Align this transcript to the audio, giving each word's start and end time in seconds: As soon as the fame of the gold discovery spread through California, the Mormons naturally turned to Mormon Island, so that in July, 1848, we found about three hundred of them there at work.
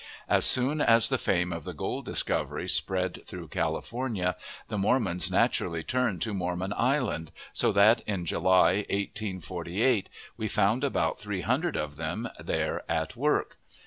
As 0.27 0.45
soon 0.45 0.81
as 0.81 1.09
the 1.09 1.19
fame 1.19 1.53
of 1.53 1.63
the 1.63 1.75
gold 1.75 2.05
discovery 2.05 2.67
spread 2.67 3.21
through 3.27 3.49
California, 3.49 4.35
the 4.67 4.79
Mormons 4.79 5.29
naturally 5.29 5.83
turned 5.83 6.23
to 6.23 6.33
Mormon 6.33 6.73
Island, 6.75 7.31
so 7.53 7.71
that 7.73 8.01
in 8.07 8.25
July, 8.25 8.77
1848, 8.89 10.09
we 10.37 10.47
found 10.47 10.83
about 10.83 11.19
three 11.19 11.41
hundred 11.41 11.75
of 11.75 11.97
them 11.97 12.27
there 12.39 12.81
at 12.91 13.15
work. 13.15 13.59